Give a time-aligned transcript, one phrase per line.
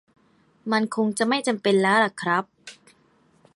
[0.71, 2.43] มันคงจะไม่จำเป็นแล้วล่ะครับ